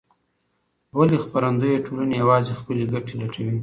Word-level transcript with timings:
ولې 0.97 1.17
خپرندویه 1.25 1.83
ټولنې 1.85 2.13
یوازې 2.23 2.53
خپلې 2.61 2.83
ګټې 2.93 3.13
لټوي؟ 3.21 3.55